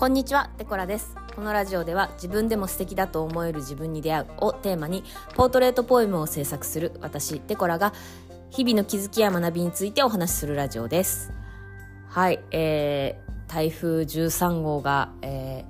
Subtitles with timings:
[0.00, 1.14] こんにちは、テコラです。
[1.36, 5.04] このラジオでは自分でも素敵だと思える自分に出会うをテーマに
[5.34, 7.92] ポートレートポエムを制作する私、テコラが
[8.48, 11.34] 日々の気づきや学びについてお話しするラジオです。
[12.08, 15.66] はい、えー、台風13号が、え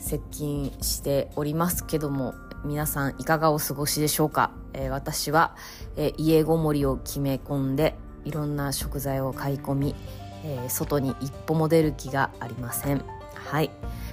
[0.00, 2.34] ー、接近しておりますけども、
[2.64, 5.54] 皆さんいかがお過ごしでしょうか、えー私は、
[5.94, 7.94] えー家ごもりを決め込んで
[8.24, 9.94] いろんな食材を買い込み、
[10.42, 13.04] えー外に一歩も出る気がありません
[13.50, 13.70] はい、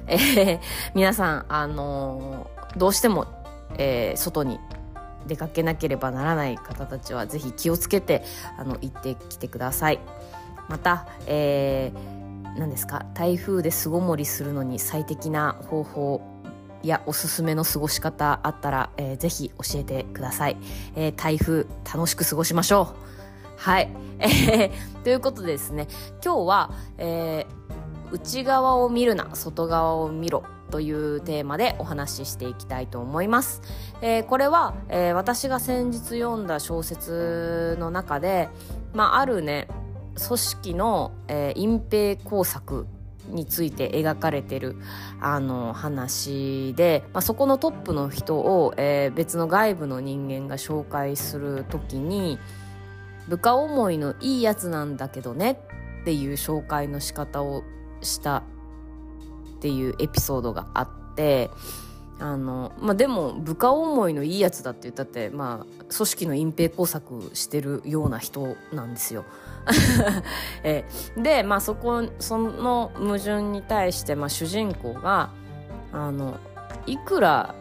[0.08, 0.60] えー
[0.94, 3.28] 皆さんあのーどうしても、
[3.78, 4.60] えー外に
[5.28, 8.24] 出かけなければならない方たちはぜひ気をつけて
[8.58, 10.00] あの行ってきてください。
[10.70, 13.06] また、えー何ですか？
[13.14, 16.22] 台風で巣ごもりするのに最適な方法
[16.84, 20.58] やおすすめの過ごし方あったら、えーぜひ教えてください、
[20.96, 22.96] えー台風楽しく過ごしましょう。
[23.58, 23.90] はい、
[24.20, 25.88] えーということでですね
[26.24, 27.62] 今日は、えー
[28.12, 33.62] 内側を見るな外側を見ろというテーマでお話ししていきたいと思います、
[34.02, 38.50] えーこれは、えー私が先日読んだ小説の中で、
[38.94, 39.68] まあ、あるね
[40.16, 42.88] 組織の、えー隠蔽工作
[43.30, 44.78] について描かれてる
[45.20, 52.40] あの話で、まあ、そこのトップの人を、えー別の外部の人間が紹介する時に
[53.28, 55.60] 部下思いのいいやつなんだけどね
[56.02, 57.64] っていう紹介の仕方を
[58.02, 58.44] したっ
[59.60, 61.50] ていうエピソードがあって
[62.20, 69.26] あの、まあ、でも部下思いのいいやつだって言ったって、まあ、組織の隠蔽工作してるような人なんですよ。
[70.64, 70.86] え
[71.18, 75.30] で、まあ、そこその矛盾に対して、まあ、主人公が
[75.92, 76.38] あの
[76.88, 77.56] いくら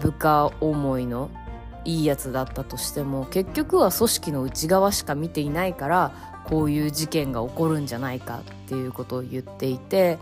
[0.00, 1.30] 部下思いの
[1.84, 10.18] いいやつだったとしても結局は組織の内側しか見ていないからこういう事件が起こるんじゃないかっていうことを言っていて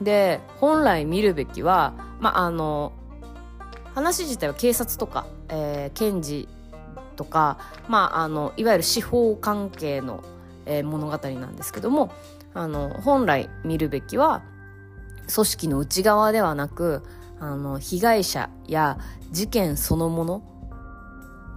[0.00, 2.92] で本来見るべきはまああの
[3.94, 6.48] 話自体は警察とか、えー検事
[7.16, 7.58] とか、
[7.88, 10.24] まあ、あのいわゆる司法関係の、
[10.66, 12.10] えー物語なんですけども
[12.54, 14.42] あの本来見るべきは
[15.32, 17.02] 組織の内側ではなく
[17.38, 18.98] あの被害者や
[19.30, 20.42] 事件そのもの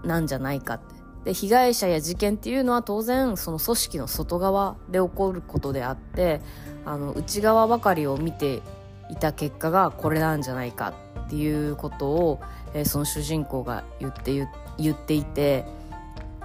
[0.04, 0.97] なんじゃないかって。
[1.28, 6.40] で被害者や事件っていうのは当然その組織の外側で起こることであって
[6.86, 8.62] あの内側ばかりを見て
[9.10, 10.94] いた結果がこれなんじゃないか
[11.26, 12.40] っていうことを、
[12.74, 15.66] えーその主人公が言って言っていて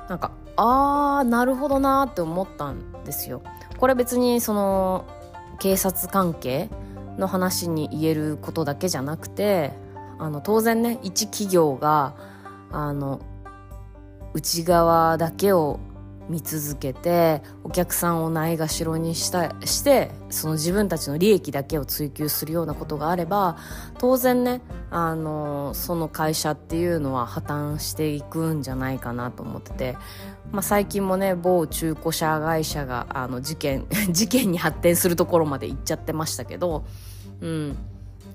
[0.08, 3.40] なんかあーなるほどなって思ったんですよ。
[3.78, 5.04] これ別にその
[5.60, 6.68] 警察関係
[7.18, 9.74] の話に言えることだけじゃなくて
[10.18, 12.14] あの当然ね一企業が
[12.72, 13.20] あの
[14.34, 15.80] 内側だけを
[16.28, 23.56] 見続けてお客さんをないがしろにしたしてその自分たちの利益だけを追求するようなことがあれば
[23.98, 24.60] 当然ね
[24.90, 29.96] あのその会社っていうのは破綻していくんじゃないかなと思ってて、
[30.52, 36.84] まあ、最近もね某中古車会社があの事件 事件に発展するところまで行っちゃってましたけど、
[37.40, 37.76] うん、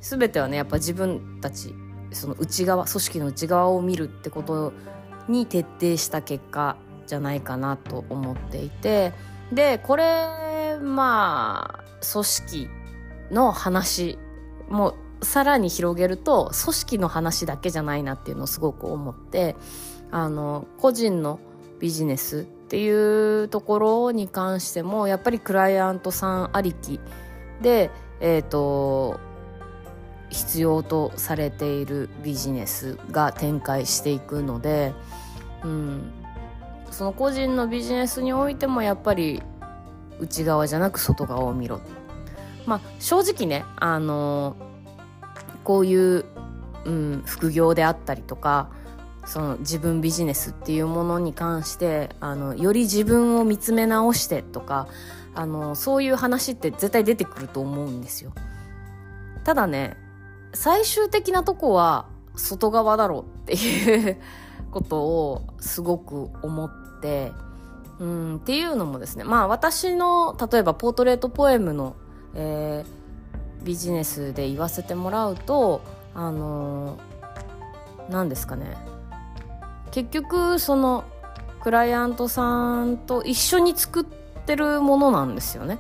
[0.02, 1.74] 全てはねやっぱ自分たち
[2.12, 4.74] その内側組織の内側を見るってこと
[5.28, 9.14] に徹底した結果じゃないかなと思っていて
[9.52, 12.70] でこれまあ組織
[13.32, 14.18] の話
[14.70, 19.56] もさらに広げると組織の話だけじゃないなっていうのをすごく思って
[20.12, 21.40] あの個人の
[21.80, 27.00] ビジネスっていうところに関してもやっぱりクライアントさんありき
[27.62, 29.20] でえっ、と
[30.30, 34.94] 必要とされているビジネスが展開していくので、
[35.64, 36.12] うん、
[36.92, 39.42] その個人のビジネスにおいてもやっぱり
[40.20, 41.80] 内側じゃなく外側を見ろ。
[42.66, 44.58] まあ正直ねあの
[45.64, 46.26] こういう、
[46.86, 48.70] うん、副業であったりとか
[49.26, 54.88] その自分ビジネスっていうものに関してあのより自分を見つめ直してとか
[55.36, 58.34] あのそういう話って絶対出てくると思うんですよ。
[59.44, 59.96] ただね
[60.54, 64.18] 最終的なとこは外側だろうっていう
[64.72, 66.72] ことをすごく思っ
[67.02, 67.32] て、
[68.00, 71.96] うん、っていうのもですねまあ私の例えばポートレートポエムの、
[72.36, 72.98] えー
[73.64, 75.82] ビジネスで言わせてもらうと
[76.14, 76.98] あの
[78.10, 78.78] 何ですかね
[79.92, 81.06] 結局その
[81.62, 84.06] クライアントさんと一緒に作っ
[84.46, 85.80] てるものなんですよね。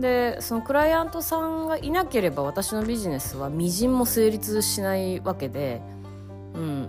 [0.00, 5.80] でそのクライアントさんがいなければ私のビジネスはみじんも成立しないわけで
[6.54, 6.88] うん。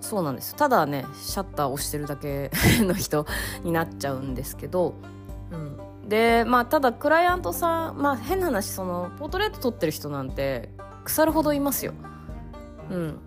[0.00, 2.50] そうなんですただねシャッター押してるだけ
[2.80, 3.26] の人
[3.62, 4.94] になっちゃうんですけど、
[5.52, 10.70] うん、でまあただクライアントさんまあ変な話そのポートレート撮ってる人なんて
[11.04, 11.94] 腐るほどいますよ。
[12.90, 13.18] うん。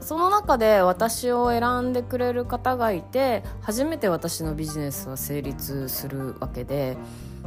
[0.00, 6.96] その中で私を選んでくれる方がいて初めて私のビジネスは成立するわけで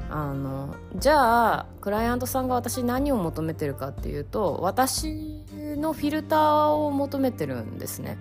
[0.09, 5.43] あのじゃあクライアントさんが私何を求めてるかっていうと私
[5.77, 8.17] のフィルターを求めてるんですね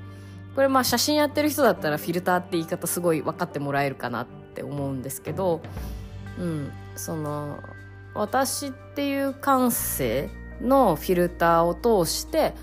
[0.55, 5.61] これまあ写真やってる人だったらフィルターって言い方すごい分かってもらえるかなって思うんですけど
[6.39, 7.61] うんその
[8.15, 10.29] 私っていう感性
[10.61, 12.55] のフィルターを通して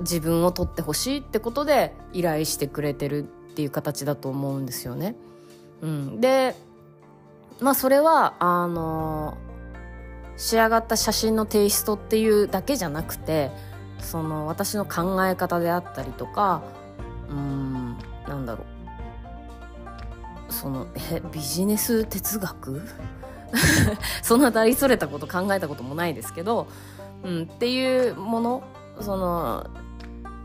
[0.00, 5.16] 自分を撮ってほしいってことで依頼してくれてるっていう形だと思うんですよね。
[5.80, 6.54] うん、で
[7.60, 9.36] まあそれはあの
[10.36, 13.50] 仕上がった写真のテイストっていうだけじゃなくて
[13.98, 16.62] その私の考え方であったりとか
[17.28, 17.96] うん
[18.26, 18.64] なんだろ
[20.48, 20.52] う。
[20.52, 22.82] そのえビジネス哲学？
[24.22, 26.66] そんな大それたこと考えたこともないですけど、
[27.22, 28.62] うん、っていうもの
[29.00, 29.66] その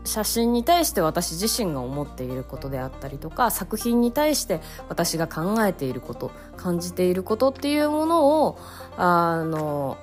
[0.06, 8.58] 写真に対して私自身が思っていることであったりとか作品に対して私が考えていること感じていることっていうものを
[8.96, 9.98] あの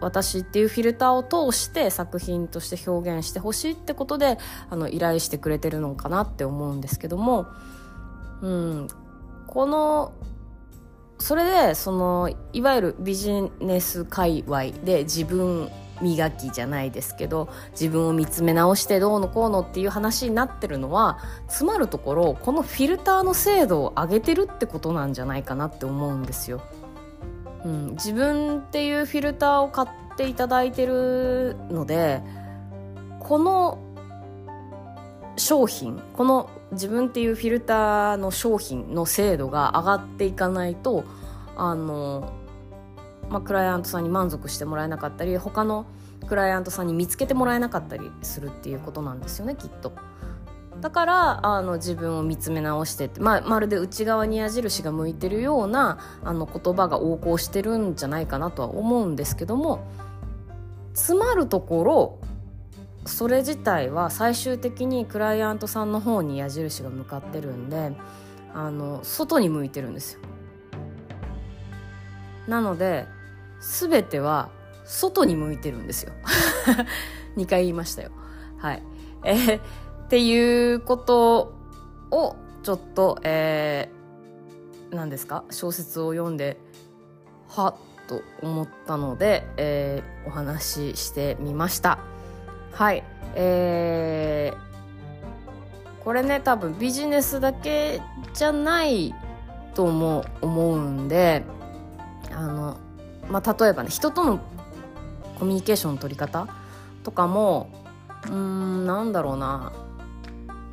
[0.00, 1.22] 私っていうフィルターを
[1.52, 4.38] 通して作品として表現してほしいってことで
[4.68, 7.46] あの依頼してくれてるのかなって思うんですけども、
[8.42, 8.88] うん、
[9.46, 10.12] この
[11.18, 15.70] それでそのいわゆるビジネス界隈で自分
[16.04, 21.18] 磨きじゃないですけど自分を見つめ直してどうのこうのっていう話になってるのは
[21.48, 26.60] つまるところこのフィルターの精度を上げてるってことなんじゃないかなって思うんですよ。
[27.64, 32.20] うん、自分っていうフィルターを買っていただいてるので
[33.20, 33.78] この
[35.36, 41.04] 商品この自分っていうフィルターの商品の精度が上がっていかないと
[41.56, 42.43] あの
[43.34, 45.86] まあ、クライアントさんに満足してもらえなかったり他の
[46.28, 49.92] クライアントさんに見つけてもらえなかったりするっていうことなんですよねきっと。
[50.80, 59.84] だからあの自分を見つめ直してって、まあ、まるで内側に矢印が向いてるようなあの言葉が横行してるんじゃないかなとは思うんですけども
[60.92, 62.18] つまるところ
[63.04, 67.92] それ自体は最終的にクライアントさんの方に矢印が向かってるんで
[68.52, 70.20] あの外に向いてるんですよ。
[72.46, 73.06] なので
[73.64, 74.50] 全ては
[74.84, 76.12] 外に向いてるんですよ。
[77.36, 78.10] 2回言いましたよ。
[78.58, 78.82] はい。
[79.24, 79.62] えー、っ
[80.08, 81.54] ていうこと
[82.10, 85.44] をちょっとえー、何ですか？
[85.50, 86.58] 小説を読んで
[87.48, 87.74] はっ
[88.06, 91.98] と思ったので、えー、お話ししてみました。
[92.72, 93.02] はい。
[93.34, 98.00] えー、これね多分ビジネスだけ
[98.32, 99.14] じゃない
[99.74, 101.42] とも思うんで
[102.30, 102.78] あの、
[103.28, 104.40] まあ、例えばね人との
[105.38, 106.48] コミュニケーションの取り方
[107.02, 107.70] とかも
[108.30, 109.72] うんなんだろうな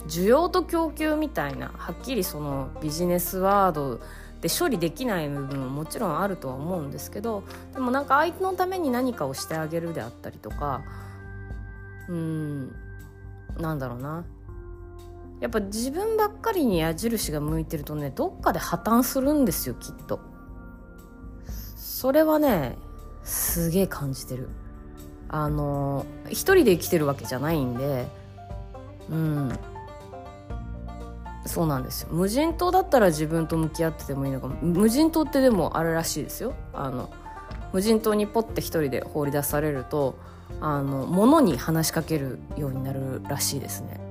[0.07, 3.99] 需要と供給みたいなはっきりそのビジネスワード
[4.41, 7.43] で処理できない部分ももちろんあるとは思うんですけど
[7.73, 10.81] でもなんか相手のために何かをしてあげるであったりとか
[12.09, 12.75] うん
[13.57, 14.25] なんだろうな
[15.39, 20.30] やっぱ自分ばっかりに矢印が向いてるとねどっかで破綻するんですよきっと。
[22.01, 22.79] それはね
[23.23, 24.49] すげえ感じてる。
[25.29, 28.07] あの一人で生きてるわけじゃないんで
[29.07, 29.59] うん。
[31.45, 32.09] そうなんですよ。
[32.11, 34.55] 無人島だったら自分と向き合っててもいいのかも。
[34.63, 36.55] 無人島ってでもあるらしいですよ。
[36.73, 37.11] あの
[37.71, 40.17] 無人島にポッて一人で放り出されると
[40.59, 44.01] あの物に話しかけるようになるらしいですね。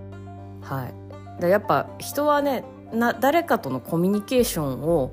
[0.63, 1.41] はい。
[1.41, 5.11] でやっぱ人はねな誰かとのコミュニケーションを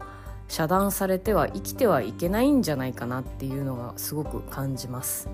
[0.48, 5.30] 遮断されては生きてはいけないんじゃないかなっていうのがすごく感じます。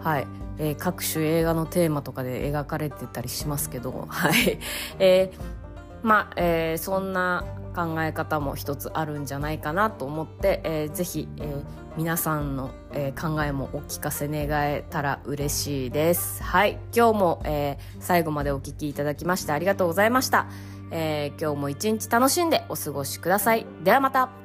[0.00, 0.26] はい、
[0.58, 4.58] えー、各種映画のテーマとかで描かれてたりしますけど、 はい、
[4.98, 11.64] えー、まあ、えー、そんな考え方も一つあるんじゃないかなと思って、えー、ぜひ、えー、
[11.96, 16.42] 皆さんの、えー、考えもお聞かせ願えたら嬉しいです。
[16.42, 20.46] はい、今日も、えー、最後までお聞きいただきましてありがとうございました。
[20.90, 23.66] えー、今日も一日楽しんでお過ごしください。
[23.82, 24.41] ではまた。